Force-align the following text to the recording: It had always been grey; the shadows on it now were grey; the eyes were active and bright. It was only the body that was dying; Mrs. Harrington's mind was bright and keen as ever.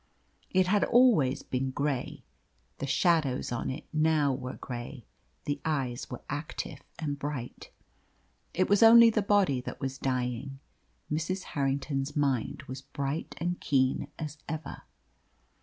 It 0.49 0.65
had 0.65 0.83
always 0.85 1.43
been 1.43 1.69
grey; 1.69 2.23
the 2.79 2.87
shadows 2.87 3.51
on 3.51 3.69
it 3.69 3.85
now 3.93 4.33
were 4.33 4.55
grey; 4.57 5.05
the 5.45 5.61
eyes 5.63 6.09
were 6.09 6.23
active 6.27 6.79
and 6.97 7.19
bright. 7.19 7.69
It 8.55 8.67
was 8.67 8.81
only 8.81 9.11
the 9.11 9.21
body 9.21 9.61
that 9.61 9.79
was 9.79 9.99
dying; 9.99 10.59
Mrs. 11.11 11.43
Harrington's 11.53 12.15
mind 12.15 12.63
was 12.63 12.81
bright 12.81 13.35
and 13.37 13.59
keen 13.59 14.07
as 14.17 14.39
ever. 14.49 14.81